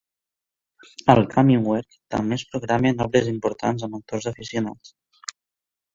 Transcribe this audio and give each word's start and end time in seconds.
Al 1.13 1.21
"Kaminwerk" 1.33 1.99
també 2.15 2.39
es 2.39 2.45
programen 2.53 3.05
obres 3.07 3.31
importants 3.35 3.89
amb 3.89 3.99
actors 4.03 4.29
aficionats. 4.33 4.99